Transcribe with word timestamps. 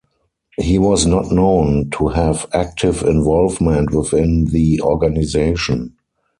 He 0.57 0.79
was 0.79 1.05
not 1.05 1.31
known 1.31 1.91
to 1.91 2.07
have 2.07 2.47
active 2.53 3.03
involvement 3.03 3.91
within 3.93 4.45
the 4.45 4.81
organization. 4.81 5.93